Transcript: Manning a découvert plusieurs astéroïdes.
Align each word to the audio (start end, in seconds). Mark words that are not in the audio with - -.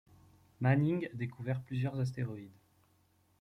Manning 0.61 1.05
a 1.13 1.15
découvert 1.15 1.61
plusieurs 1.61 1.99
astéroïdes. 1.99 2.57